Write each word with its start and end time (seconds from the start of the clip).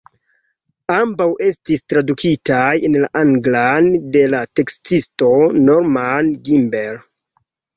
Ambaŭ 0.93 1.27
estis 1.47 1.83
tradukitaj 1.93 2.71
en 2.89 2.97
la 3.03 3.11
anglan 3.23 3.91
de 4.17 4.25
la 4.35 4.41
tekstisto 4.61 5.31
Norman 5.71 6.33
Gimbel. 6.49 6.99